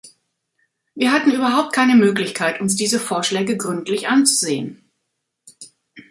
Wir 0.95 1.11
hatten 1.11 1.29
überhaupt 1.31 1.73
keine 1.73 1.93
Möglichkeit, 1.93 2.59
uns 2.59 2.75
diese 2.75 2.99
Vorschläge 2.99 3.55
gründlich 3.55 4.07
anzusehen. 4.07 4.89